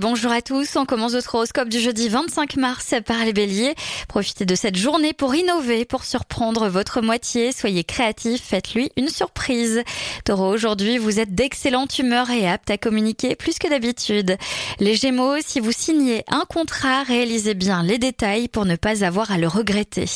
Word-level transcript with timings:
Bonjour 0.00 0.32
à 0.32 0.42
tous, 0.42 0.74
on 0.74 0.86
commence 0.86 1.12
notre 1.12 1.36
horoscope 1.36 1.68
du 1.68 1.78
jeudi 1.78 2.08
25 2.08 2.56
mars 2.56 2.94
par 3.06 3.24
les 3.24 3.32
béliers. 3.32 3.76
Profitez 4.08 4.44
de 4.44 4.56
cette 4.56 4.74
journée 4.74 5.12
pour 5.12 5.36
innover, 5.36 5.84
pour 5.84 6.02
surprendre 6.02 6.68
votre 6.68 7.00
moitié. 7.00 7.52
Soyez 7.52 7.84
créatif, 7.84 8.42
faites-lui 8.42 8.90
une 8.96 9.08
surprise. 9.08 9.84
Taureau, 10.24 10.52
aujourd'hui, 10.52 10.98
vous 10.98 11.20
êtes 11.20 11.36
d'excellente 11.36 11.96
humeur 12.00 12.28
et 12.30 12.48
apte 12.48 12.72
à 12.72 12.76
communiquer 12.76 13.36
plus 13.36 13.60
que 13.60 13.68
d'habitude. 13.68 14.36
Les 14.80 14.96
gémeaux, 14.96 15.36
si 15.46 15.60
vous 15.60 15.70
signez 15.70 16.24
un 16.26 16.44
contrat, 16.52 17.04
réalisez 17.04 17.54
bien 17.54 17.84
les 17.84 17.98
détails 17.98 18.48
pour 18.48 18.66
ne 18.66 18.74
pas 18.74 19.04
avoir 19.04 19.30
à 19.30 19.38
le 19.38 19.46
regretter. 19.46 20.06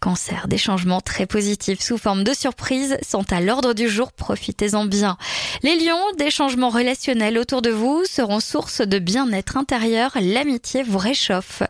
Cancer, 0.00 0.46
des 0.48 0.58
changements 0.58 1.00
très 1.00 1.26
positifs 1.26 1.80
sous 1.80 1.98
forme 1.98 2.22
de 2.22 2.32
surprise 2.32 2.96
sont 3.06 3.32
à 3.32 3.40
l'ordre 3.40 3.72
du 3.72 3.88
jour, 3.88 4.12
profitez-en 4.12 4.84
bien. 4.84 5.16
Les 5.62 5.76
lions, 5.76 6.12
des 6.18 6.30
changements 6.30 6.70
relationnels 6.70 7.38
autour 7.38 7.62
de 7.62 7.70
vous 7.70 8.04
seront 8.04 8.40
source 8.40 8.80
de 8.80 8.98
bien 8.98 9.16
bien-être 9.16 9.56
intérieur, 9.56 10.12
l'amitié 10.20 10.82
vous 10.82 10.98
réchauffe. 10.98 11.62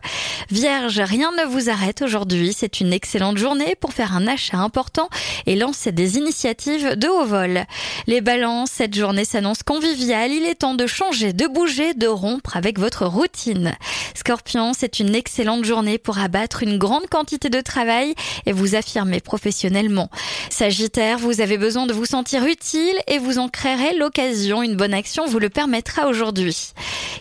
Vierge, 0.49 0.99
rien 0.99 1.31
ne 1.31 1.45
vous 1.45 1.69
arrête 1.69 2.01
aujourd'hui. 2.01 2.53
C'est 2.53 2.81
une 2.81 2.91
excellente 2.91 3.37
journée 3.37 3.75
pour 3.79 3.93
faire 3.93 4.13
un 4.15 4.27
achat 4.27 4.57
important 4.57 5.09
et 5.45 5.55
lancer 5.55 5.93
des 5.93 6.17
initiatives 6.17 6.95
de 6.95 7.07
haut 7.07 7.25
vol. 7.25 7.63
Les 8.05 8.19
balances, 8.19 8.71
cette 8.71 8.95
journée 8.95 9.23
s'annonce 9.23 9.63
conviviale. 9.63 10.31
Il 10.33 10.45
est 10.45 10.55
temps 10.55 10.75
de 10.75 10.87
changer, 10.87 11.31
de 11.31 11.47
bouger, 11.47 11.93
de 11.93 12.07
rompre 12.07 12.57
avec 12.57 12.79
votre 12.79 13.05
routine. 13.05 13.75
Scorpion, 14.13 14.73
c'est 14.77 14.99
une 14.99 15.15
excellente 15.15 15.63
journée 15.63 15.97
pour 15.97 16.19
abattre 16.19 16.63
une 16.63 16.77
grande 16.77 17.07
quantité 17.07 17.49
de 17.49 17.61
travail 17.61 18.13
et 18.45 18.51
vous 18.51 18.75
affirmer 18.75 19.19
professionnellement. 19.19 20.09
Sagittaire, 20.49 21.17
vous 21.17 21.41
avez 21.41 21.57
besoin 21.57 21.85
de 21.85 21.93
vous 21.93 22.05
sentir 22.05 22.45
utile 22.45 22.95
et 23.07 23.17
vous 23.17 23.39
en 23.39 23.49
créerez 23.49 23.95
l'occasion. 23.97 24.63
Une 24.63 24.75
bonne 24.75 24.93
action 24.93 25.25
vous 25.25 25.39
le 25.39 25.49
permettra 25.49 26.07
aujourd'hui. 26.07 26.73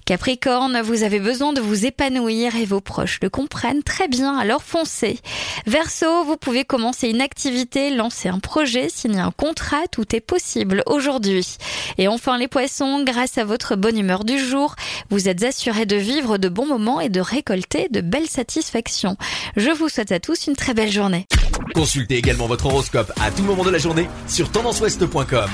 Capricorne, 0.06 0.80
vous 0.82 1.02
avez 1.02 1.18
besoin 1.18 1.52
de 1.52 1.60
vous 1.60 1.84
épanouir 1.84 2.54
et 2.54 2.64
vos 2.64 2.80
proches 2.80 3.18
le 3.22 3.28
comprennent 3.28 3.82
très 3.82 4.06
bien, 4.06 4.38
alors 4.38 4.62
foncez. 4.62 5.18
Verseau, 5.66 6.22
vous 6.24 6.36
pouvez 6.36 6.64
commencer 6.64 7.08
une 7.08 7.20
activité, 7.20 7.90
lancer 7.90 8.28
un 8.28 8.38
projet, 8.38 8.88
signer 8.88 9.18
un 9.18 9.32
contrat, 9.32 9.88
tout 9.90 10.14
est 10.14 10.20
possible 10.20 10.84
aujourd'hui. 10.86 11.56
Et 11.98 12.06
enfin 12.06 12.38
les 12.38 12.46
poissons, 12.46 13.02
grâce 13.02 13.36
à 13.36 13.44
votre 13.44 13.74
bonne 13.74 13.98
humeur 13.98 14.22
du 14.22 14.38
jour, 14.38 14.76
vous 15.10 15.28
êtes 15.28 15.42
assurés 15.42 15.86
de 15.86 15.96
vivre 15.96 16.38
de 16.38 16.48
bons 16.48 16.66
moments 16.66 17.00
et 17.00 17.08
de 17.08 17.20
récolter 17.20 17.88
de 17.90 18.00
belles 18.00 18.28
satisfactions. 18.28 19.16
Je 19.56 19.72
vous 19.72 19.88
souhaite 19.88 20.12
à 20.12 20.20
tous 20.20 20.46
une 20.46 20.54
très 20.54 20.72
belle 20.72 20.92
journée. 20.92 21.26
Consultez 21.74 22.16
également 22.16 22.46
votre 22.46 22.66
horoscope 22.66 23.12
à 23.20 23.32
tout 23.32 23.42
moment 23.42 23.64
de 23.64 23.70
la 23.70 23.78
journée 23.78 24.08
sur 24.28 24.52
tendanceouest.com. 24.52 25.50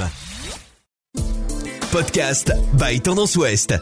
Podcast 1.91 2.53
by 2.75 3.01
Tendance 3.01 3.37
Ouest. 3.37 3.73